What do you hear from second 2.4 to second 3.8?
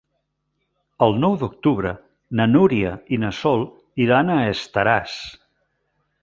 Núria i na Sol